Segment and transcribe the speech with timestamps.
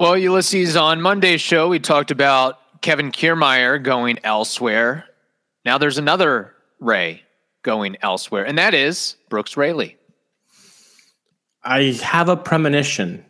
[0.00, 5.04] Well, Ulysses, on Monday's show, we talked about Kevin Kiermaier going elsewhere.
[5.66, 7.22] Now there's another Ray
[7.62, 9.98] going elsewhere, and that is Brooks Raley.
[11.64, 13.26] I have a premonition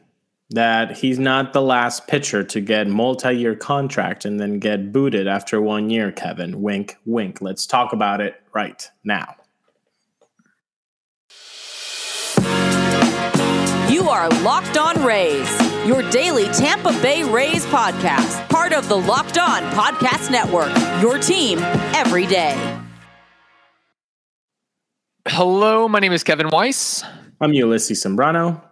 [0.51, 5.61] that he's not the last pitcher to get multi-year contract and then get booted after
[5.61, 6.63] one year, Kevin.
[6.63, 7.43] Wink, wink.
[7.43, 9.35] Let's talk about it right now.
[14.01, 19.37] You are Locked On Rays, your daily Tampa Bay Rays podcast, part of the Locked
[19.37, 20.73] On Podcast Network.
[21.03, 21.59] Your team
[21.95, 22.57] every day.
[25.29, 27.05] Hello, my name is Kevin Weiss.
[27.43, 28.63] I'm Ulysses Sembrano.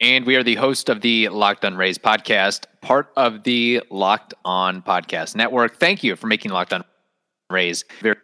[0.00, 4.34] And we are the host of the Locked On Rays podcast, part of the Locked
[4.44, 5.76] On Podcast Network.
[5.76, 6.82] Thank you for making Locked On
[7.48, 8.16] Rays very,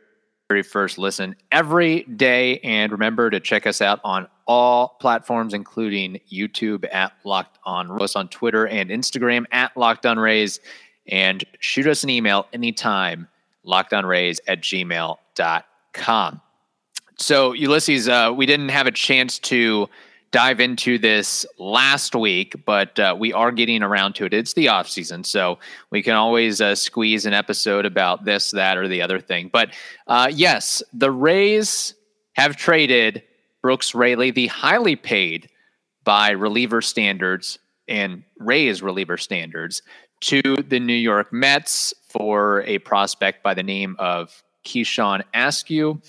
[0.49, 2.59] very first listen every day.
[2.65, 8.17] And remember to check us out on all platforms, including YouTube at Locked On Rays,
[8.17, 10.59] on Twitter and Instagram at Locked On Rays,
[11.07, 13.29] and shoot us an email anytime,
[13.65, 16.41] lockedonrays at gmail.com.
[17.17, 19.89] So, Ulysses, uh, we didn't have a chance to
[20.33, 24.35] dive into this last week, but uh, we are getting around to it.
[24.35, 25.61] It's the off season, so
[25.91, 29.49] we can always uh, squeeze an episode about this, that, or the other thing.
[29.53, 29.77] But
[30.09, 31.95] uh, yes, the Rays
[32.33, 33.23] have traded
[33.63, 35.49] Brooks Raley, the highly paid
[36.05, 37.59] by reliever standards
[37.89, 39.83] and Rays reliever standards,
[40.21, 46.01] to the New York Mets for a prospect by the name of Keyshawn Askew.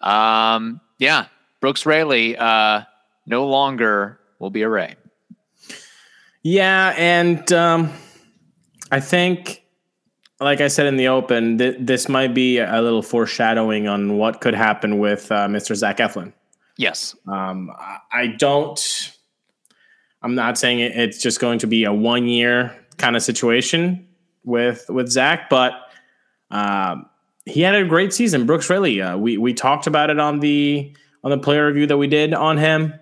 [0.00, 1.26] Um, yeah,
[1.60, 2.82] Brooks Raley uh,
[3.26, 4.94] no longer will be a Ray.
[6.42, 7.92] Yeah, and um,
[8.92, 9.64] I think,
[10.38, 14.40] like I said in the open, th- this might be a little foreshadowing on what
[14.40, 15.74] could happen with uh, Mr.
[15.74, 16.32] Zach Eflin.
[16.76, 17.16] Yes.
[17.26, 17.70] Um,
[18.12, 19.12] I don't.
[20.22, 24.06] I'm not saying it's just going to be a one year kind of situation
[24.44, 25.72] with with Zach, but
[26.50, 27.06] um,
[27.44, 28.46] he had a great season.
[28.46, 29.00] Brooks Raley.
[29.00, 32.34] Uh, we we talked about it on the on the player review that we did
[32.34, 32.94] on him.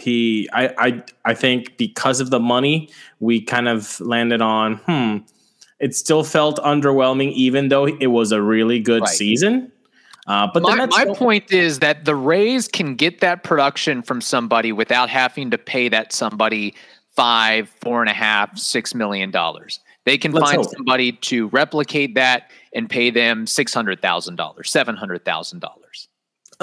[0.00, 2.88] He, I, I, I think because of the money,
[3.20, 4.76] we kind of landed on.
[4.76, 5.18] Hmm,
[5.80, 9.10] it still felt underwhelming, even though it was a really good right.
[9.10, 9.71] season.
[10.26, 14.70] Uh, but my, my point is that the Rays can get that production from somebody
[14.72, 16.74] without having to pay that somebody
[17.16, 19.80] five, four and a half, six million dollars.
[20.04, 20.72] They can Let's find hope.
[20.74, 26.08] somebody to replicate that and pay them six hundred thousand dollars, seven hundred thousand dollars.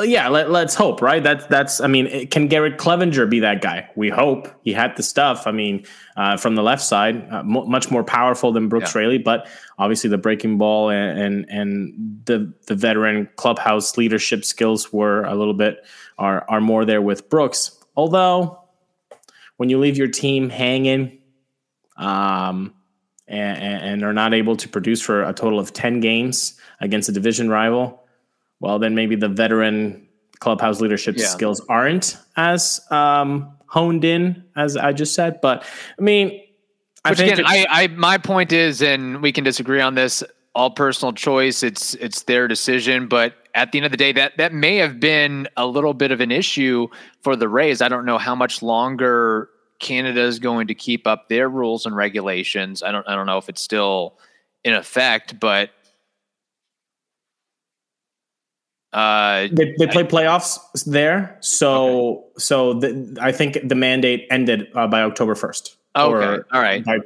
[0.03, 1.23] Yeah, let, us hope, right?
[1.23, 1.81] That's that's.
[1.81, 3.89] I mean, it, can Garrett Cleavinger be that guy?
[3.95, 5.47] We hope he had the stuff.
[5.47, 5.85] I mean,
[6.17, 9.01] uh, from the left side, uh, much more powerful than Brooks yeah.
[9.01, 14.91] Raley, but obviously the breaking ball and, and and the the veteran clubhouse leadership skills
[14.93, 15.85] were a little bit
[16.17, 17.77] are are more there with Brooks.
[17.95, 18.59] Although,
[19.57, 21.19] when you leave your team hanging,
[21.97, 22.73] um,
[23.27, 27.11] and, and are not able to produce for a total of ten games against a
[27.11, 28.03] division rival
[28.59, 30.07] well, then maybe the veteran
[30.39, 31.27] clubhouse leadership yeah.
[31.27, 35.39] skills aren't as um, honed in as I just said.
[35.41, 35.65] But
[35.97, 36.41] I mean,
[37.05, 40.23] I Which again, I, I my point is, and we can disagree on this.
[40.55, 41.61] All personal choice.
[41.61, 44.99] It's it's their decision, but at the end of the day, that that may have
[44.99, 46.87] been a little bit of an issue
[47.21, 47.81] for the Rays.
[47.81, 49.49] I don't know how much longer
[49.79, 52.81] Canada is going to keep up their rules and regulations.
[52.83, 54.17] I don't I don't know if it's still
[54.63, 55.69] in effect, but
[58.91, 62.23] uh, they, they play playoffs there, so okay.
[62.37, 65.77] so the, I think the mandate ended uh, by October first.
[65.95, 66.83] Okay, all right.
[66.83, 66.97] By,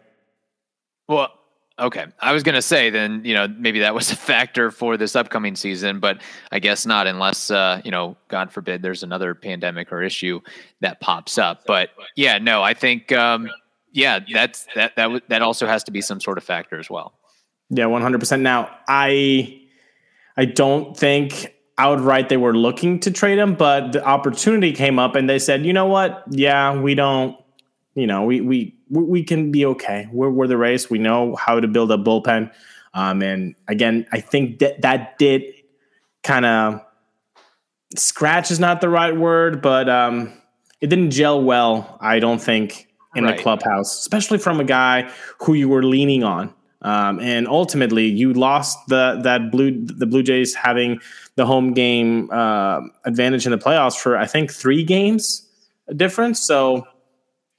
[1.09, 1.29] well,
[1.77, 2.05] okay.
[2.21, 5.13] I was going to say then you know maybe that was a factor for this
[5.13, 6.21] upcoming season, but
[6.53, 10.39] I guess not unless uh, you know God forbid there's another pandemic or issue
[10.79, 11.63] that pops up.
[11.67, 13.49] But yeah, no, I think um,
[13.91, 17.13] yeah that's that that that also has to be some sort of factor as well.
[17.69, 18.41] Yeah, one hundred percent.
[18.41, 19.59] Now I
[20.37, 25.15] I don't think outright they were looking to trade him, but the opportunity came up
[25.15, 26.23] and they said, you know what?
[26.29, 27.37] Yeah, we don't,
[27.95, 30.07] you know, we we we can be okay.
[30.11, 30.89] We're, we're the race.
[30.89, 32.51] We know how to build a bullpen.
[32.93, 35.43] Um, and again, I think that that did
[36.21, 36.81] kind of
[37.97, 40.31] scratch is not the right word, but um,
[40.81, 41.97] it didn't gel well.
[42.01, 43.35] I don't think in right.
[43.35, 45.09] the clubhouse, especially from a guy
[45.39, 46.53] who you were leaning on.
[46.83, 50.99] Um, and ultimately, you lost the that blue the Blue Jays having
[51.35, 55.47] the home game uh, advantage in the playoffs for I think three games
[55.95, 56.41] difference.
[56.41, 56.87] So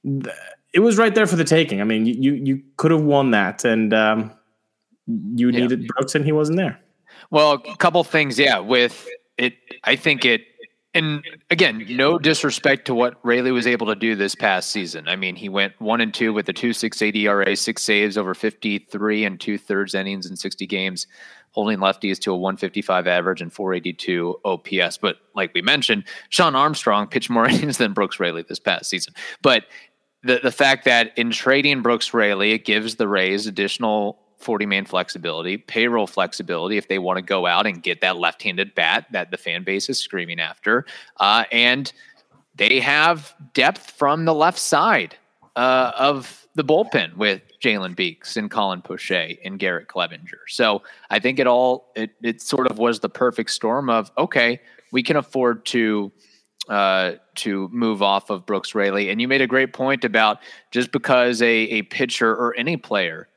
[0.03, 0.35] th-
[0.73, 1.81] it was right there for the taking.
[1.81, 4.31] I mean, you you, you could have won that, and um,
[5.07, 5.61] you yeah.
[5.61, 6.79] needed Brooks, and he wasn't there.
[7.31, 8.59] Well, a couple things, yeah.
[8.59, 9.07] With
[9.37, 10.41] it, I think it
[10.95, 15.09] And again, no disrespect to what Raley was able to do this past season.
[15.09, 18.17] I mean, he went one and two with a two six eight ERA, six saves
[18.17, 21.05] over fifty three and two thirds innings in sixty games,
[21.51, 24.97] holding lefties to a one fifty five average and four eighty two OPS.
[24.97, 29.13] But like we mentioned, Shawn Armstrong pitched more innings than Brooks Raley this past season.
[29.41, 29.65] But
[30.23, 34.85] the the fact that in trading Brooks Raley, it gives the Rays additional 40 man
[34.85, 39.07] flexibility, payroll flexibility if they want to go out and get that left handed bat
[39.11, 40.85] that the fan base is screaming after.
[41.19, 41.91] Uh, and
[42.55, 45.17] they have depth from the left side
[45.55, 50.45] uh, of the bullpen with Jalen Beeks and Colin Poche and Garrett Cleavinger.
[50.47, 54.61] So I think it all, it, it sort of was the perfect storm of, okay,
[54.91, 56.11] we can afford to
[56.69, 59.09] uh, to move off of Brooks Raley.
[59.09, 60.39] And you made a great point about
[60.71, 63.27] just because a, a pitcher or any player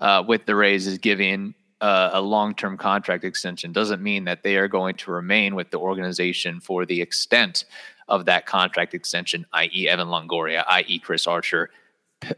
[0.00, 4.42] uh, with the Rays is giving uh, a long term contract extension doesn't mean that
[4.42, 7.64] they are going to remain with the organization for the extent
[8.08, 11.70] of that contract extension, i.e., Evan Longoria, i.e., Chris Archer,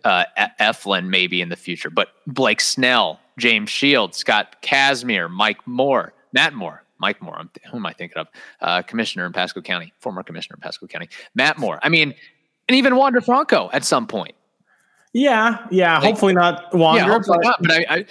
[0.05, 0.25] uh,
[0.61, 6.55] Eflin maybe in the future, but Blake Snell, James Shields, Scott Kazmir, Mike Moore, Matt
[6.55, 7.37] Moore, Mike Moore.
[7.39, 8.29] I'm, who am I thinking of?
[8.61, 11.79] Uh, commissioner in Pasco County, former commissioner in Pasco County, Matt Moore.
[11.83, 12.15] I mean,
[12.69, 14.35] and even Wander Franco at some point.
[15.13, 15.99] Yeah, yeah.
[15.99, 17.01] Like, hopefully not Wander.
[17.01, 18.07] Yeah, hopefully but, not, but I, I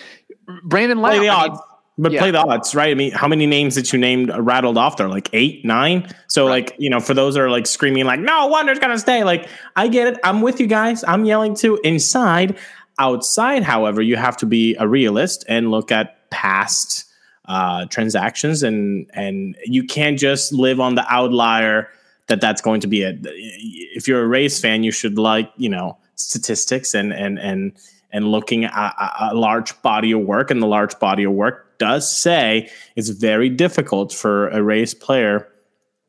[0.63, 1.53] Brandon play the odds.
[1.53, 1.63] Mean,
[1.97, 2.19] but yeah.
[2.21, 2.91] play the odds, right?
[2.91, 5.09] I mean, how many names that you named rattled off there?
[5.09, 6.09] Like eight, nine.
[6.27, 6.69] So, right.
[6.69, 9.23] like, you know, for those that are like screaming, like, no, Wander's gonna stay.
[9.23, 10.19] Like, I get it.
[10.23, 11.03] I'm with you guys.
[11.03, 11.79] I'm yelling too.
[11.83, 12.57] Inside,
[12.99, 17.05] outside, however, you have to be a realist and look at past
[17.45, 21.89] uh, transactions, and and you can't just live on the outlier
[22.27, 23.19] that that's going to be it.
[23.23, 27.73] If you're a race fan, you should like, you know statistics and and and
[28.11, 32.15] and looking at a, large body of work, and the large body of work does
[32.15, 35.47] say it's very difficult for a Rays player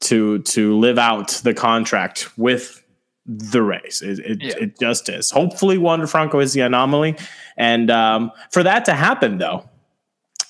[0.00, 2.82] to to live out the contract with
[3.26, 4.02] the race.
[4.02, 4.54] It, it, yeah.
[4.58, 5.30] it just is.
[5.30, 7.16] Hopefully, Wander Franco is the anomaly,
[7.56, 9.68] and um, for that to happen, though,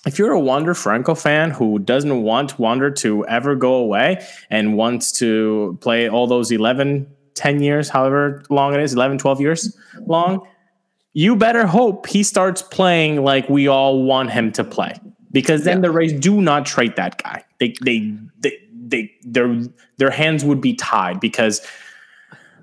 [0.07, 4.77] if you're a Wander Franco fan who doesn't want Wander to ever go away and
[4.77, 7.07] wants to play all those 11
[7.41, 10.47] 10 years, however long it is, 11, 12 years long,
[11.15, 14.95] you better hope he starts playing like we all want him to play.
[15.33, 15.83] Because then yeah.
[15.83, 17.43] the Rays do not trade that guy.
[17.59, 19.59] They, they, they, they, their,
[19.97, 21.67] their hands would be tied because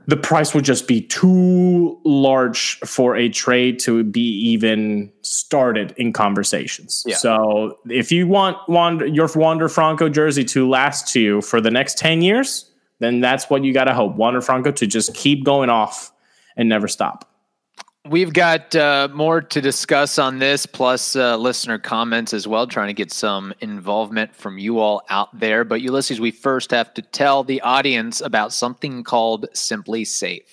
[0.05, 6.13] the price would just be too large for a trade to be even started in
[6.13, 7.03] conversations.
[7.05, 7.15] Yeah.
[7.15, 11.71] So if you want Wander, your Wander Franco jersey to last to you for the
[11.71, 12.66] next 10 years,
[12.99, 14.15] then that's what you got to hope.
[14.15, 16.11] Wander Franco to just keep going off
[16.55, 17.29] and never stop.
[18.09, 22.87] We've got uh, more to discuss on this, plus uh, listener comments as well, trying
[22.87, 25.65] to get some involvement from you all out there.
[25.65, 30.43] But Ulysses, we first have to tell the audience about something called SimpliSafe.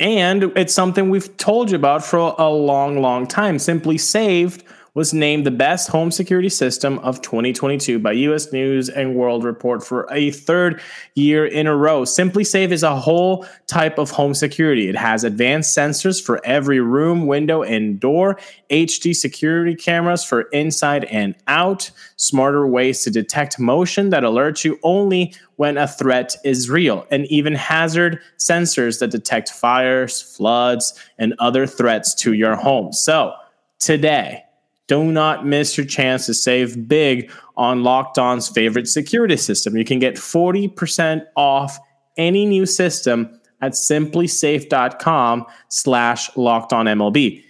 [0.00, 3.58] And it's something we've told you about for a long, long time.
[3.58, 4.62] SimpliSafe
[4.96, 9.84] was named the best home security system of 2022 by US News and World Report
[9.84, 10.80] for a third
[11.14, 12.04] year in a row.
[12.04, 14.88] SimpliSafe is a whole type of home security.
[14.88, 18.38] It has advanced sensors for every room, window, and door,
[18.70, 24.78] HD security cameras for inside and out, smarter ways to detect motion that alert you
[24.82, 31.34] only when a threat is real, and even hazard sensors that detect fires, floods, and
[31.38, 32.94] other threats to your home.
[32.94, 33.34] So,
[33.78, 34.45] today,
[34.88, 39.76] do not miss your chance to save big on Locked On's favorite security system.
[39.76, 41.78] You can get 40% off
[42.16, 47.42] any new system at simplisafe.com slash locked on MLB.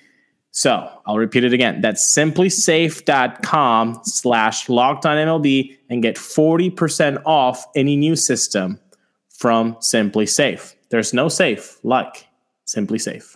[0.52, 1.82] So I'll repeat it again.
[1.82, 8.80] That's simplisafe.com slash locked on MLB and get 40% off any new system
[9.28, 10.74] from SimpliSafe.
[10.88, 12.26] There's no safe like
[12.66, 13.35] SimpliSafe.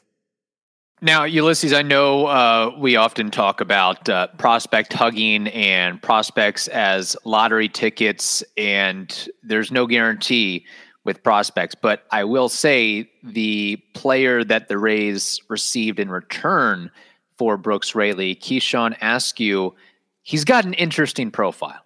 [1.02, 7.16] Now, Ulysses, I know uh, we often talk about uh, prospect hugging and prospects as
[7.24, 10.66] lottery tickets, and there's no guarantee
[11.04, 11.74] with prospects.
[11.74, 16.90] But I will say the player that the Rays received in return
[17.38, 19.74] for Brooks Raley, Keyshawn Askew,
[20.20, 21.80] he's got an interesting profile.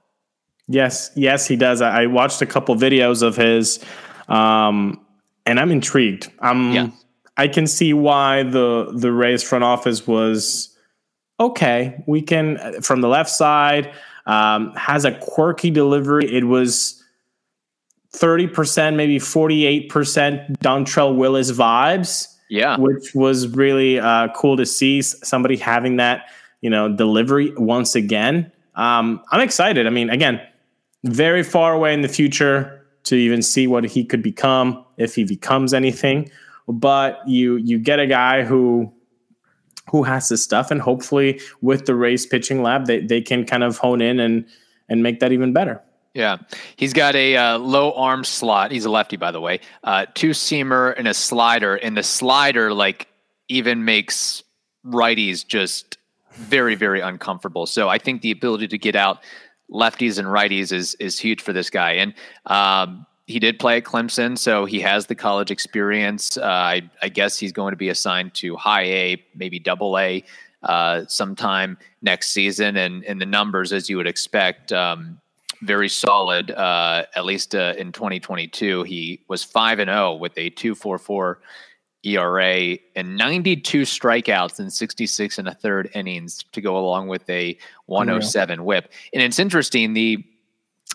[0.66, 1.80] Yes, yes, he does.
[1.83, 3.78] I watched a couple videos of his,
[4.26, 5.06] um,
[5.47, 6.33] and I'm intrigued.
[6.40, 6.73] I'm.
[6.73, 6.88] Yeah
[7.36, 10.76] I can see why the the Rays front office was
[11.40, 12.02] okay.
[12.06, 13.92] We can from the left side
[14.26, 16.32] um, has a quirky delivery.
[16.32, 17.02] It was
[18.12, 22.28] thirty percent, maybe forty eight percent Dontrelle Willis vibes.
[22.50, 26.26] Yeah, which was really uh, cool to see somebody having that
[26.60, 28.50] you know delivery once again.
[28.76, 29.86] Um, I'm excited.
[29.86, 30.40] I mean, again,
[31.04, 35.24] very far away in the future to even see what he could become if he
[35.24, 36.30] becomes anything.
[36.66, 38.92] But you you get a guy who
[39.90, 43.62] who has this stuff, and hopefully with the race pitching lab, they they can kind
[43.62, 44.47] of hone in and
[44.88, 45.80] and make that even better.
[46.14, 46.38] Yeah,
[46.76, 48.71] he's got a uh, low arm slot.
[48.71, 49.61] He's a lefty, by the way.
[49.83, 53.09] Uh, two seamer and a slider, and the slider like
[53.49, 54.42] even makes
[54.87, 55.99] righties just
[56.33, 57.66] very, very uncomfortable.
[57.66, 59.23] So I think the ability to get out
[59.71, 61.92] lefties and righties is is huge for this guy.
[61.92, 62.14] And
[62.47, 66.36] um, he did play at Clemson, so he has the college experience.
[66.36, 70.22] Uh, I, I, guess he's going to be assigned to high A, maybe double A,
[70.62, 72.76] uh, sometime next season.
[72.76, 74.72] And and the numbers, as you would expect.
[74.72, 75.20] Um,
[75.62, 76.50] very solid.
[76.50, 81.36] Uh, at least uh, in 2022, he was five and zero oh with a 2.44
[82.04, 87.56] ERA and 92 strikeouts in 66 and a third innings to go along with a
[87.86, 88.66] 107 Unreal.
[88.66, 88.92] whip.
[89.12, 90.24] And it's interesting the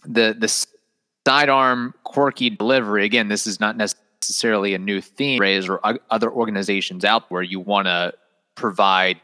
[0.05, 0.65] the the
[1.29, 3.05] sidearm quirky delivery.
[3.05, 5.39] Again, this is not necessarily a new theme.
[5.39, 8.13] Rays or other organizations out where you want to
[8.55, 9.21] provide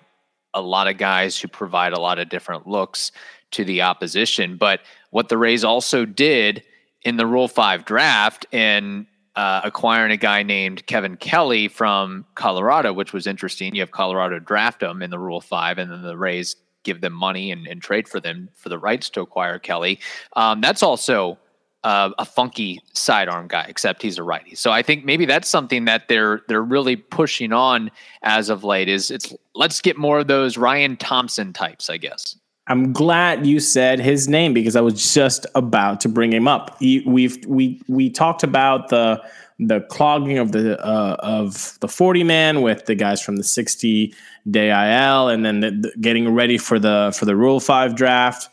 [0.53, 3.11] a lot of guys who provide a lot of different looks
[3.51, 4.55] to the opposition.
[4.55, 6.63] But what the Rays also did
[7.01, 12.93] in the Rule Five draft and uh, acquiring a guy named Kevin Kelly from Colorado,
[12.93, 13.73] which was interesting.
[13.73, 17.13] You have Colorado draft him in the Rule Five, and then the Rays give them
[17.13, 19.99] money and, and trade for them for the rights to acquire Kelly.
[20.35, 21.39] Um, that's also
[21.85, 24.55] uh, a funky sidearm guy, except he's a righty.
[24.55, 27.91] So I think maybe that's something that they're they're really pushing on
[28.23, 28.89] as of late.
[28.89, 32.35] Is it's let's get more of those Ryan Thompson types, I guess.
[32.67, 36.75] I'm glad you said his name because I was just about to bring him up.
[36.81, 39.21] we've we we talked about the
[39.59, 44.11] the clogging of the uh, of the 40 man with the guys from the 60
[44.49, 48.49] day IL and then the, the getting ready for the for the Rule 5 draft.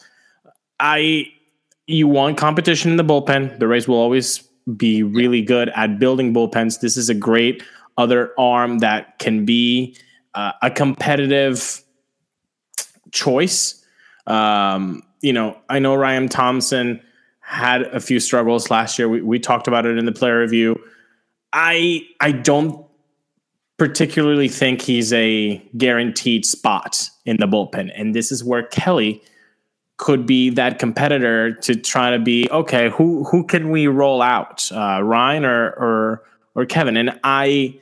[0.78, 1.31] I
[1.86, 3.58] you want competition in the bullpen.
[3.58, 4.38] The Rays will always
[4.76, 6.80] be really good at building bullpens.
[6.80, 7.62] This is a great
[7.98, 9.96] other arm that can be
[10.34, 11.82] uh, a competitive
[13.10, 13.82] choice
[14.26, 17.00] um, you know, I know Ryan Thompson
[17.40, 19.08] had a few struggles last year.
[19.08, 20.80] We, we talked about it in the player review.
[21.52, 22.86] I I don't
[23.78, 29.22] particularly think he's a guaranteed spot in the bullpen, and this is where Kelly
[30.02, 32.90] could be that competitor to try to be okay.
[32.90, 36.24] Who who can we roll out, uh, Ryan or or
[36.56, 36.96] or Kevin?
[36.96, 37.78] And I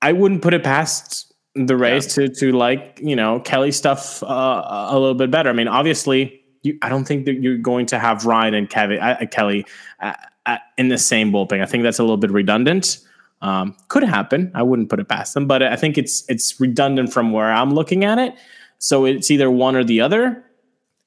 [0.00, 2.28] I wouldn't put it past the race yeah.
[2.28, 5.50] to to like you know Kelly stuff uh, a little bit better.
[5.50, 8.98] I mean, obviously, you, I don't think that you're going to have Ryan and Kevin,
[8.98, 9.66] uh, Kelly
[10.00, 10.14] uh,
[10.46, 11.60] uh, in the same bullpen.
[11.60, 12.98] I think that's a little bit redundant.
[13.42, 14.52] Um, could happen.
[14.54, 17.74] I wouldn't put it past them, but I think it's it's redundant from where I'm
[17.74, 18.34] looking at it.
[18.78, 20.42] So it's either one or the other.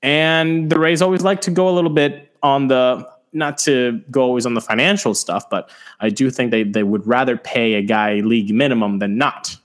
[0.01, 4.21] And the Rays always like to go a little bit on the not to go
[4.21, 7.81] always on the financial stuff, but I do think they they would rather pay a
[7.81, 9.55] guy league minimum than not.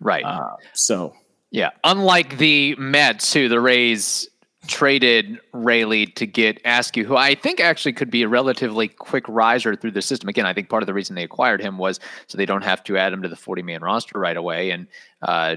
[0.00, 0.24] Right.
[0.24, 1.14] Uh, so
[1.50, 4.28] yeah, unlike the Mets, who the Rays
[4.66, 9.76] traded Raley to get Askew, who I think actually could be a relatively quick riser
[9.76, 10.28] through the system.
[10.28, 12.82] Again, I think part of the reason they acquired him was so they don't have
[12.84, 14.86] to add him to the 40 man roster right away and,
[15.22, 15.56] uh,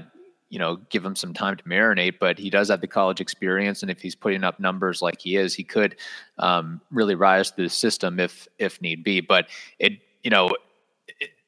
[0.50, 2.18] you know, give him some time to marinate.
[2.18, 5.36] But he does have the college experience, and if he's putting up numbers like he
[5.36, 5.96] is, he could
[6.38, 9.20] um, really rise through the system if if need be.
[9.20, 10.54] But it, you know,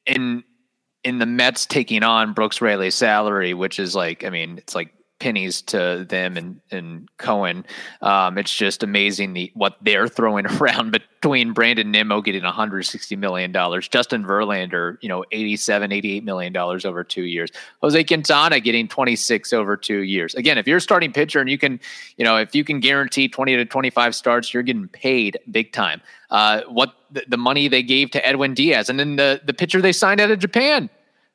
[0.05, 0.43] in
[1.03, 4.93] in the Mets taking on Brooks Raley's salary, which is like, I mean, it's like
[5.21, 7.63] pennies to them and and Cohen.
[8.01, 13.51] Um, it's just amazing the what they're throwing around between Brandon Nimmo getting 160 million
[13.51, 17.51] dollars, Justin Verlander, you know, 87, 88 million dollars over two years,
[17.81, 20.33] Jose Quintana getting 26 over two years.
[20.33, 21.79] Again, if you're a starting pitcher and you can,
[22.17, 26.01] you know, if you can guarantee 20 to 25 starts, you're getting paid big time.
[26.31, 29.81] Uh, what the, the money they gave to Edwin Diaz, and then the the pitcher
[29.81, 30.89] they signed out of Japan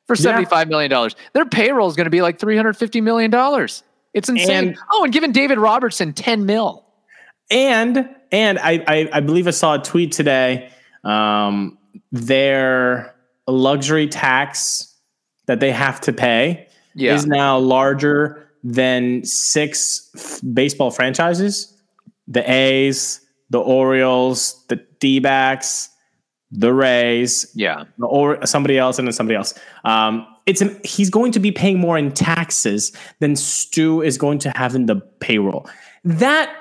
[0.07, 0.71] for seventy-five yeah.
[0.71, 1.15] million dollars.
[1.33, 3.83] Their payroll is going to be like three hundred fifty million dollars.
[4.13, 4.69] It's insane.
[4.69, 6.85] And, oh, and giving David Robertson ten mil.
[7.51, 10.71] And and I I, I believe I saw a tweet today.
[11.03, 11.77] Um,
[12.11, 13.13] their
[13.47, 14.95] luxury tax
[15.45, 17.13] that they have to pay yeah.
[17.13, 21.77] is now larger than six f- baseball franchises:
[22.27, 25.89] the A's, the Orioles, the D-backs,
[26.51, 29.53] the Rays, yeah, or somebody else, and then somebody else.
[29.83, 34.51] Um, it's he's going to be paying more in taxes than Stu is going to
[34.55, 35.69] have in the payroll.
[36.03, 36.53] That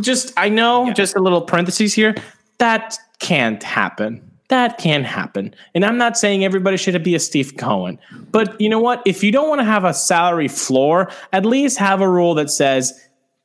[0.00, 0.94] just I know, yeah.
[0.94, 2.14] just a little parentheses here.
[2.58, 4.26] That can't happen.
[4.48, 5.54] That can happen.
[5.74, 7.98] And I'm not saying everybody should be a Steve Cohen,
[8.32, 9.00] but you know what?
[9.06, 12.50] If you don't want to have a salary floor, at least have a rule that
[12.50, 12.92] says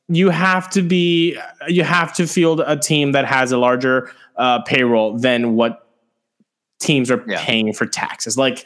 [0.08, 4.62] you have to be you have to field a team that has a larger uh,
[4.62, 5.88] payroll than what
[6.78, 7.42] teams are Yeah.
[7.44, 8.36] paying for taxes.
[8.36, 8.64] Like,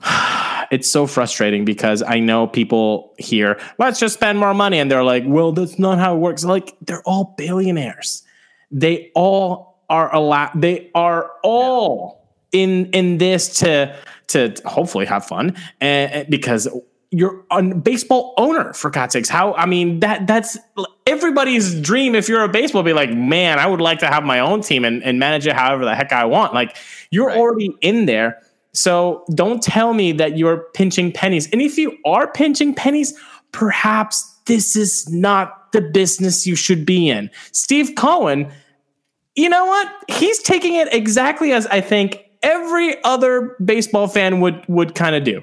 [0.70, 4.78] it's so frustrating because I know people here, let's just spend more money.
[4.78, 6.44] And they're like, well, that's not how it works.
[6.44, 8.22] Like, they're all billionaires.
[8.70, 13.94] They all are allowed, they are all in in this to
[14.28, 16.68] to hopefully have fun and because
[17.10, 19.28] you're a baseball owner for God's sakes.
[19.28, 20.58] How I mean that that's
[21.06, 22.14] everybody's dream.
[22.14, 24.84] If you're a baseball, be like, man, I would like to have my own team
[24.84, 26.54] and, and manage it however the heck I want.
[26.54, 26.76] Like
[27.10, 27.36] you're Right.
[27.36, 28.40] already in there.
[28.72, 31.48] So don't tell me that you're pinching pennies.
[31.52, 33.14] And if you are pinching pennies,
[33.52, 37.30] perhaps this is not the business you should be in.
[37.52, 38.50] Steve Cohen,
[39.36, 39.90] you know what?
[40.08, 45.22] He's taking it exactly as I think every other baseball fan would would kind of
[45.24, 45.42] do.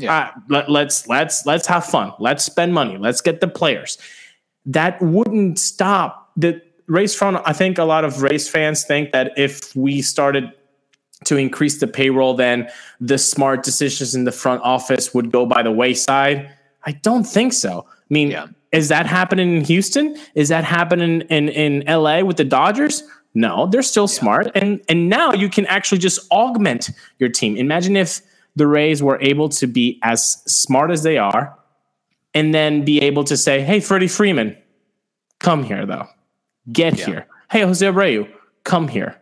[0.00, 0.18] Yeah.
[0.18, 2.12] Uh, let, let's let's let's have fun.
[2.18, 2.96] Let's spend money.
[2.98, 3.98] Let's get the players.
[4.66, 7.38] That wouldn't stop the race front.
[7.46, 10.52] I think a lot of race fans think that if we started
[11.24, 12.68] to increase the payroll, then
[13.00, 16.50] the smart decisions in the front office would go by the wayside.
[16.84, 17.86] I don't think so.
[17.88, 18.46] I mean, Yeah.
[18.72, 20.16] is that happening in Houston?
[20.34, 23.02] Is that happening in, in LA with the Dodgers?
[23.34, 24.50] No, they're still smart.
[24.56, 27.56] And and now you can actually just augment your team.
[27.56, 28.20] Imagine if
[28.60, 31.58] the Rays were able to be as smart as they are
[32.34, 34.54] and then be able to say, hey, Freddie Freeman,
[35.38, 36.06] come here though.
[36.70, 37.06] Get Yeah.
[37.06, 37.26] here.
[37.50, 38.28] Hey, Jose Abreu,
[38.64, 39.16] come here.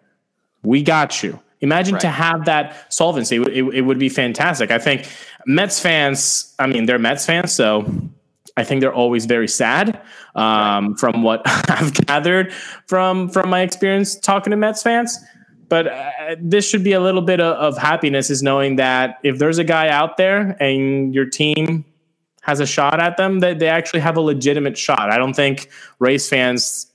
[0.65, 1.39] We got you.
[1.61, 3.37] Imagine to have that solvency.
[3.37, 4.73] It, it, it would be fantastic.
[4.73, 5.09] I think
[5.47, 7.87] Mets fans, I mean, they're Mets fans, so
[8.57, 10.03] I think they're always very sad.
[10.35, 12.53] Um, From what I've gathered
[12.89, 15.17] from from my experience talking to Mets fans,
[15.69, 19.39] but uh, this should be a little bit of, of happiness is knowing that if
[19.39, 21.85] there's a guy out there and your team
[22.43, 25.11] has a shot at them, that they actually have a legitimate shot.
[25.11, 26.91] I don't think race fans.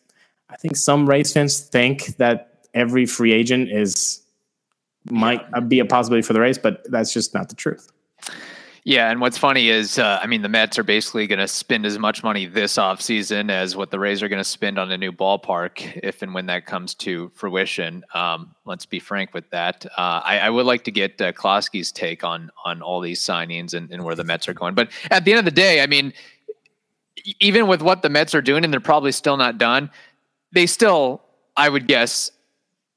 [0.49, 4.21] I think some race fans think that every free agent is
[5.09, 7.91] might be a possibility for the race, but that's just not the truth.
[8.85, 11.85] Yeah, and what's funny is, uh, I mean, the Mets are basically going to spend
[11.85, 14.97] as much money this offseason as what the Rays are going to spend on a
[14.97, 18.03] new ballpark if and when that comes to fruition.
[18.13, 19.85] Um, let's be frank with that.
[19.97, 23.73] Uh, I, I would like to get uh, Klosky's take on on all these signings
[23.73, 24.75] and, and where the Mets are going.
[24.75, 26.11] But at the end of the day, I mean,
[27.39, 29.91] even with what the Mets are doing, and they're probably still not done,
[30.51, 31.21] they still,
[31.55, 32.31] I would guess,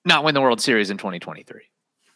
[0.05, 1.61] not win the World Series in 2023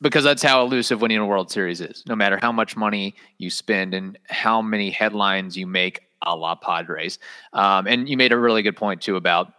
[0.00, 2.02] because that's how elusive winning a World Series is.
[2.06, 6.54] No matter how much money you spend and how many headlines you make, a la
[6.54, 7.18] Padres.
[7.52, 9.52] Um, and you made a really good point too about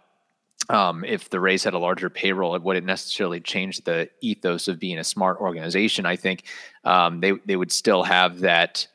[0.70, 4.80] um, if the Rays had a larger payroll, it wouldn't necessarily change the ethos of
[4.80, 6.06] being a smart organization.
[6.06, 6.46] I think
[6.84, 8.88] um, they they would still have that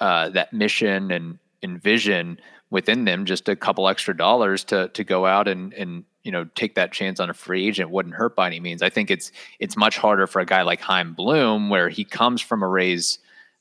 [0.00, 3.26] uh, that mission and, and vision within them.
[3.26, 6.92] Just a couple extra dollars to to go out and and you know take that
[6.92, 8.82] chance on a free agent wouldn't hurt by any means.
[8.82, 12.40] I think it's it's much harder for a guy like Chaim Bloom, where he comes
[12.40, 13.18] from a Rays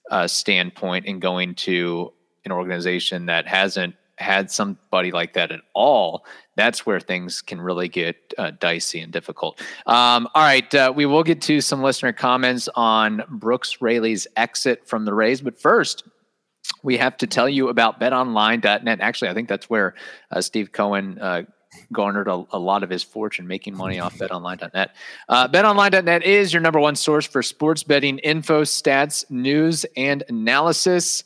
[0.09, 2.11] uh, standpoint and going to
[2.45, 7.87] an organization that hasn't had somebody like that at all, that's where things can really
[7.87, 9.61] get uh, dicey and difficult.
[9.85, 14.87] Um, all right, uh, we will get to some listener comments on Brooks Raley's exit
[14.87, 16.03] from the Rays, but first,
[16.83, 18.99] we have to tell you about betonline.net.
[18.99, 19.95] Actually, I think that's where
[20.31, 21.43] uh, Steve Cohen uh,
[21.91, 24.95] garnered a, a lot of his fortune making money off betonline.net.
[25.27, 31.23] Uh, betonline.net is your number one source for sports betting info, stats, news, and analysis.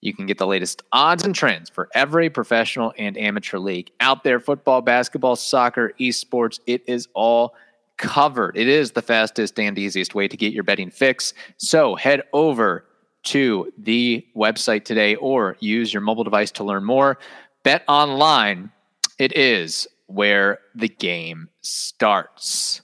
[0.00, 4.24] You can get the latest odds and trends for every professional and amateur league out
[4.24, 6.58] there football, basketball, soccer, esports.
[6.66, 7.54] It is all
[7.98, 8.56] covered.
[8.56, 11.34] It is the fastest and easiest way to get your betting fix.
[11.56, 12.84] So head over
[13.24, 17.18] to the website today or use your mobile device to learn more.
[17.62, 18.72] Bet online,
[19.18, 22.82] it is where the game starts.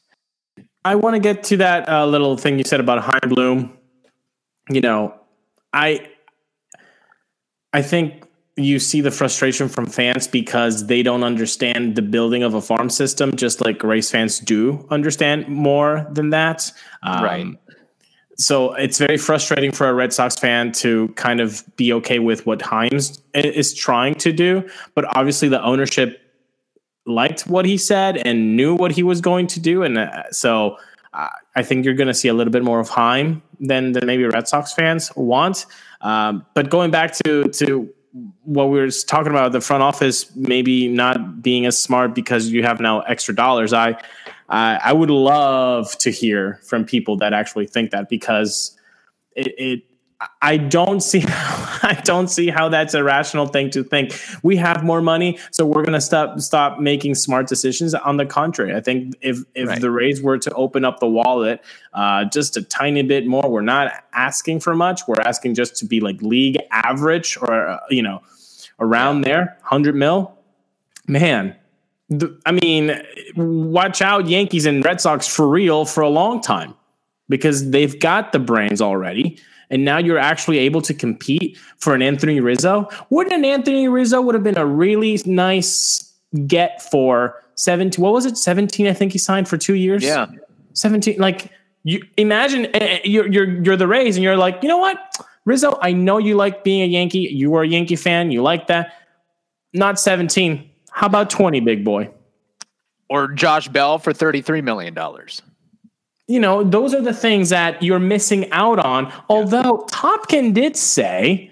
[0.85, 3.77] I want to get to that uh, little thing you said about Chaim Bloom.
[4.71, 5.15] You know,
[5.73, 6.09] I
[7.73, 8.25] I think
[8.57, 12.91] you see the frustration from fans because they don't understand the building of a farm
[12.91, 16.71] system, just like race fans do understand more than that.
[17.03, 17.47] Um, Right.
[18.41, 22.47] So it's very frustrating for a Red Sox fan to kind of be okay with
[22.47, 26.21] what Chaim's is trying to do, but obviously the ownership
[27.05, 30.77] liked what he said and knew what he was going to do, and uh, so
[31.15, 34.07] uh, I think you're going to see a little bit more of Chaim than than
[34.07, 35.67] maybe Red Sox fans want.
[36.01, 37.93] Um, but going back to to
[38.45, 42.63] what we were talking about, the front office maybe not being as smart because you
[42.63, 43.73] have now extra dollars.
[43.73, 44.01] I
[44.49, 48.77] I, I would love to hear from people that actually think that because
[49.37, 49.83] it, it
[50.41, 54.19] I don't see how, I don't see how that's a rational thing to think.
[54.43, 57.95] We have more money, so we're going to stop stop making smart decisions.
[57.95, 59.81] On the contrary, I think if if right.
[59.81, 63.61] the Rays were to open up the wallet uh, just a tiny bit more, we're
[63.61, 65.03] not asking for much.
[65.07, 68.23] We're asking just to be like league average or uh, you know
[68.81, 70.35] around there, hundred mil.
[71.07, 71.57] Man,
[72.47, 73.01] I mean,
[73.37, 76.75] watch out, Yankees and Red Sox for real for a long time
[77.29, 79.39] because they've got the brains already
[79.71, 82.89] and now you're actually able to compete for an Anthony Rizzo.
[83.11, 86.13] Wouldn't an Anthony Rizzo would have been a really nice
[86.47, 88.03] get for 17?
[88.03, 88.37] What was it?
[88.37, 90.03] 17, I think he signed for two years.
[90.03, 90.27] Yeah.
[90.73, 91.19] 17.
[91.19, 91.51] Like
[91.85, 94.99] you imagine eh, eh, you're, you're, you're the Rays and you're like, you know what?
[95.45, 97.21] Rizzo, I know you like being a Yankee.
[97.21, 98.31] You were a Yankee fan.
[98.31, 98.93] You like that.
[99.73, 100.69] Not 17.
[100.99, 102.11] How about 20, big boy?
[103.09, 104.99] Or Josh Bell for $33 million
[106.31, 109.11] you know, those are the things that you're missing out on.
[109.31, 111.51] Although Topkin did say,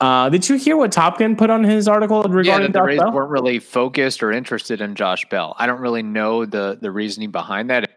[0.00, 3.12] uh, did you hear what Topkin put on his article regarding yeah, the Rays Bell?
[3.12, 5.54] weren't really focused or interested in Josh Bell.
[5.56, 7.88] I don't really know the the reasoning behind that.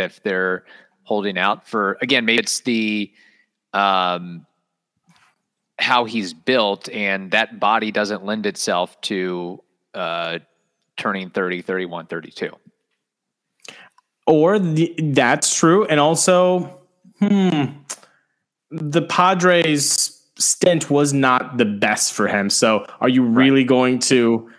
[0.00, 0.64] If they're
[1.02, 3.12] holding out for again, maybe it's the
[3.74, 4.46] um,
[5.78, 9.62] how he's built and that body doesn't lend itself to
[9.94, 10.38] uh,
[10.96, 12.50] turning 30, 31, 32
[14.28, 15.86] or the, that's true.
[15.86, 16.80] And also,
[17.18, 17.64] hmm,
[18.70, 22.50] the Padres stint was not the best for him.
[22.50, 23.66] So are you really right.
[23.66, 24.50] going to,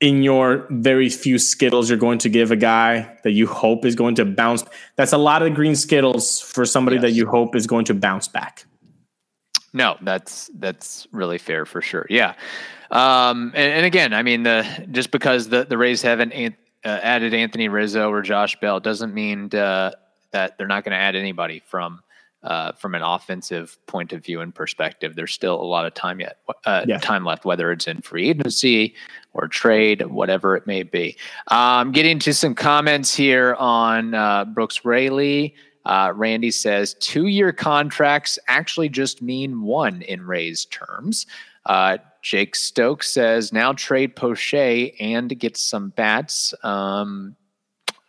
[0.00, 3.96] in your very few Skittles, you're going to give a guy that you hope is
[3.96, 4.64] going to bounce?
[4.94, 7.02] That's a lot of green Skittles for somebody yes.
[7.02, 8.64] that you hope is going to bounce back.
[9.72, 12.06] No, that's that's really fair for sure.
[12.10, 12.34] Yeah,
[12.90, 16.32] um, and, and, again, I mean, the just because the the Rays haven't
[16.84, 19.92] uh, added Anthony Rizzo or Josh Bell doesn't mean uh,
[20.32, 22.02] that they're not going to add anybody from
[22.42, 25.14] uh, from an offensive point of view and perspective.
[25.14, 26.98] There's still a lot of time yet, uh, yeah.
[26.98, 28.94] time left, whether it's in free agency
[29.34, 31.16] or trade, whatever it may be.
[31.48, 35.54] Um, getting to some comments here on uh, Brooks Raley.
[35.84, 41.26] Uh, Randy says two year contracts actually just mean one in Rays terms.
[41.66, 46.54] Uh, Jake Stokes says now trade Poche and get some bats.
[46.62, 47.36] Um,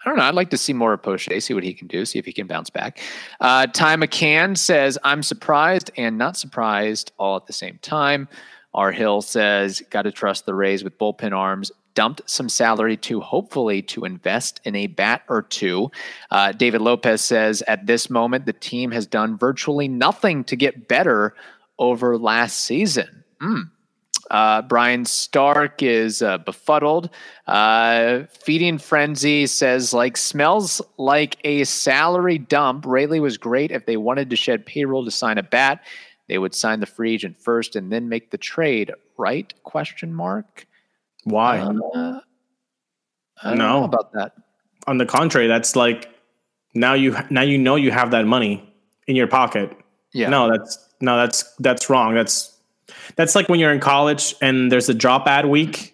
[0.03, 0.23] I don't know.
[0.23, 2.33] I'd like to see more of Poche, see what he can do, see if he
[2.33, 2.99] can bounce back.
[3.39, 8.27] Uh, Ty McCann says, I'm surprised and not surprised all at the same time.
[8.73, 8.91] R.
[8.91, 11.71] Hill says, got to trust the Rays with bullpen arms.
[11.93, 15.91] Dumped some salary to hopefully to invest in a bat or two.
[16.29, 20.87] Uh, David Lopez says, at this moment, the team has done virtually nothing to get
[20.87, 21.35] better
[21.79, 23.25] over last season.
[23.41, 23.69] Mm.
[24.29, 27.09] Uh, Brian Stark is uh, befuddled.
[27.47, 32.85] Uh, Feeding Frenzy says, like, smells like a salary dump.
[32.87, 35.83] Raley was great if they wanted to shed payroll to sign a bat.
[36.31, 39.53] They would sign the free agent first and then make the trade, right?
[39.63, 40.65] Question mark.
[41.25, 41.59] Why?
[41.59, 42.21] Uh,
[43.43, 43.83] I no.
[43.83, 44.31] about that.
[44.87, 46.07] On the contrary, that's like
[46.73, 48.73] now you now you know you have that money
[49.07, 49.75] in your pocket.
[50.13, 50.29] Yeah.
[50.29, 52.15] No, that's no, that's that's wrong.
[52.15, 52.57] That's
[53.17, 55.90] that's like when you're in college and there's a drop add week.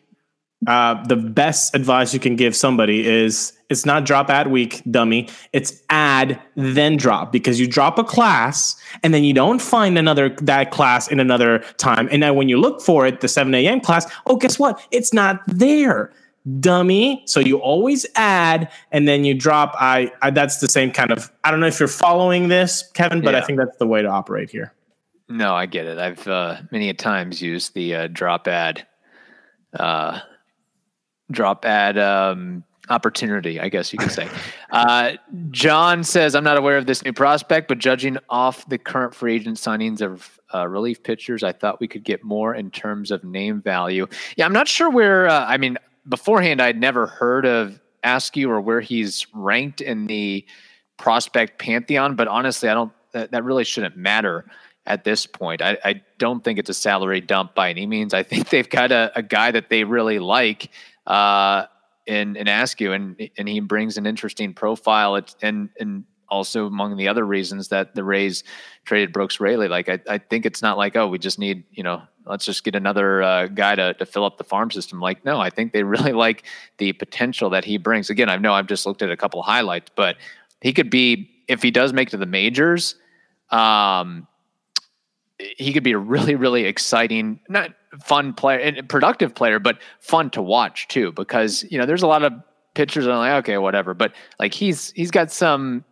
[0.65, 5.29] Uh, the best advice you can give somebody is it's not drop add week, dummy.
[5.53, 10.29] It's add then drop because you drop a class and then you don't find another
[10.41, 12.09] that class in another time.
[12.11, 13.81] And then when you look for it, the 7 a.m.
[13.81, 14.81] class, oh, guess what?
[14.89, 16.11] It's not there,
[16.59, 17.21] dummy.
[17.25, 19.75] So you always add and then you drop.
[19.79, 21.31] I, I that's the same kind of.
[21.43, 23.41] I don't know if you're following this, Kevin, but yeah.
[23.41, 24.73] I think that's the way to operate here.
[25.29, 25.97] No, I get it.
[25.97, 28.87] I've uh, many a times used the uh, drop add,
[29.77, 30.21] uh,
[31.31, 34.29] drop add um, opportunity, I guess you could say.
[34.71, 35.13] Uh,
[35.51, 39.35] John says, "I'm not aware of this new prospect, but judging off the current free
[39.35, 43.23] agent signings of uh, relief pitchers, I thought we could get more in terms of
[43.23, 45.27] name value." Yeah, I'm not sure where.
[45.27, 50.45] Uh, I mean, beforehand, I'd never heard of Askew or where he's ranked in the
[50.97, 52.91] prospect pantheon, but honestly, I don't.
[53.13, 54.45] That, that really shouldn't matter
[54.85, 55.61] at this point.
[55.61, 58.13] I, I, don't think it's a salary dump by any means.
[58.13, 60.71] I think they've got a, a guy that they really like
[61.07, 61.65] uh,
[62.05, 65.15] in in Askew, and and he brings an interesting profile.
[65.15, 68.43] It's, and and also among the other reasons that the Rays
[68.85, 69.67] traded Brooks Raley.
[69.67, 72.63] Like I, I think it's not like oh we just need you know let's just
[72.63, 74.99] get another uh, guy to to fill up the farm system.
[74.99, 76.43] Like no, I think they really like
[76.77, 78.09] the potential that he brings.
[78.09, 80.17] Again, I know I've just looked at a couple highlights, but
[80.61, 82.95] he could be if he does make to the majors.
[83.49, 84.27] Um,
[85.39, 90.29] he could be a really really exciting not fun player and productive player but fun
[90.29, 92.33] to watch too because you know there's a lot of
[92.75, 95.83] pitchers that are like okay whatever but like he's he's got some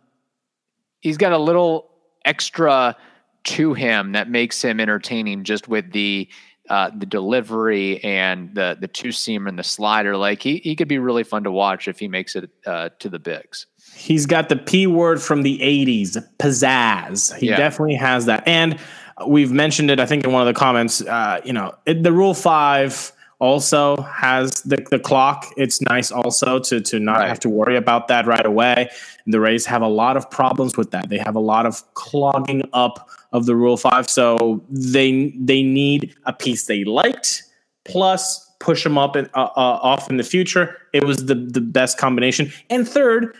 [1.00, 1.90] he's got a little
[2.24, 2.96] extra
[3.44, 6.28] to him that makes him entertaining just with the
[6.68, 10.16] uh, the delivery and the the two seamer and the slider.
[10.16, 13.08] Like he he could be really fun to watch if he makes it uh, to
[13.08, 13.66] the bigs.
[13.94, 17.36] He's got the P word from the 80s, pizzazz.
[17.36, 17.56] He yeah.
[17.56, 18.46] definitely has that.
[18.46, 18.80] And
[19.26, 21.00] we've mentioned it, I think, in one of the comments.
[21.02, 25.46] Uh, you know, it, the Rule 5 also has the, the clock.
[25.56, 27.28] It's nice also to, to not right.
[27.28, 28.88] have to worry about that right away.
[29.26, 31.08] The Rays have a lot of problems with that.
[31.08, 34.08] They have a lot of clogging up of the Rule 5.
[34.08, 37.42] So they, they need a piece they liked
[37.84, 40.76] plus push them up and uh, uh, off in the future.
[40.92, 42.52] It was the, the best combination.
[42.70, 43.36] And third,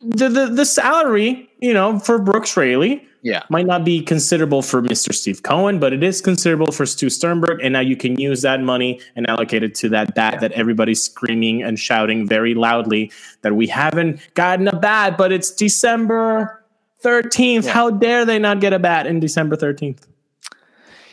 [0.00, 4.82] the, the the salary, you know, for Brooks Raley, yeah, might not be considerable for
[4.82, 5.12] Mr.
[5.12, 8.60] Steve Cohen, but it is considerable for Stu Sternberg, and now you can use that
[8.60, 10.40] money and allocate it to that bat yeah.
[10.40, 13.10] that everybody's screaming and shouting very loudly
[13.42, 16.62] that we haven't gotten a bat, but it's December
[17.00, 17.64] thirteenth.
[17.66, 17.72] Yeah.
[17.72, 20.06] How dare they not get a bat in December thirteenth?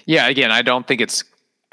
[0.06, 1.24] Yeah, again, I don't think it's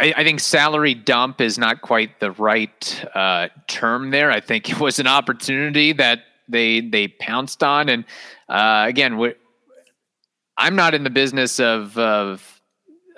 [0.00, 4.30] I, I, think salary dump is not quite the right uh, term there.
[4.30, 7.88] I think it was an opportunity that they they pounced on.
[7.88, 8.04] And
[8.48, 9.34] uh, again,
[10.56, 12.60] I'm not in the business of of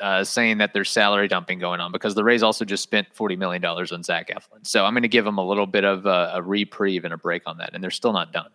[0.01, 3.37] uh, saying that there's salary dumping going on because the Rays also just spent forty
[3.37, 4.67] million dollars on Zach Eflin.
[4.67, 7.19] So I'm going to give them a little bit of a, a reprieve and a
[7.19, 8.51] break on that, and they're still not done.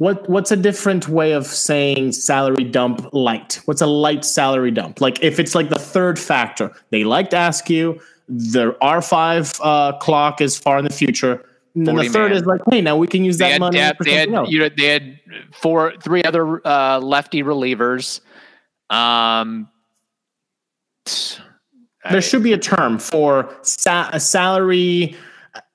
[0.00, 3.60] What what's a different way of saying salary dump light?
[3.66, 5.02] What's a light salary dump?
[5.02, 9.98] Like if it's like the third factor, they like to ask you, the R5 uh,
[9.98, 11.44] clock is far in the future.
[11.74, 12.40] And then the third man.
[12.40, 13.78] is like, hey, now we can use that had, money.
[13.78, 15.20] They had, they had, you know, they had
[15.52, 18.20] four, three other uh, lefty relievers.
[18.88, 19.68] Um,
[21.06, 25.16] there I, should be a term for sa- a salary.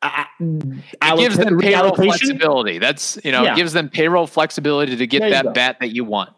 [0.01, 2.77] Uh, it gives them payroll flexibility.
[2.77, 3.53] That's you know, yeah.
[3.53, 6.31] it gives them payroll flexibility to get that bat that you want.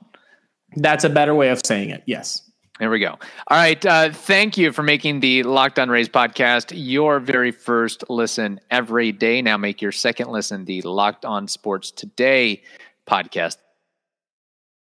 [0.76, 2.04] That's a better way of saying it.
[2.06, 2.47] Yes.
[2.80, 3.18] There we go.
[3.48, 3.84] All right.
[3.84, 9.12] Uh, thank you for making the Locked On Rays podcast your very first listen every
[9.12, 9.42] day.
[9.42, 12.62] Now make your second listen the Locked On Sports Today
[13.08, 13.58] podcast.